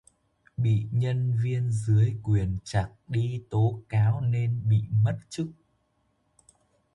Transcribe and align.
Bị 0.57 0.87
nhân 0.91 1.33
viên 1.43 1.71
dưới 1.71 2.15
quyền 2.23 2.57
trặc 2.63 2.91
đi 3.07 3.43
tố 3.49 3.81
cáo 3.89 4.21
nên 4.21 4.61
bị 4.69 4.83
mất 5.03 5.17
chức 5.29 5.47